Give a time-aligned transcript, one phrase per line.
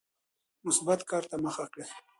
[0.65, 1.87] مثبت کار ته مخه کړئ.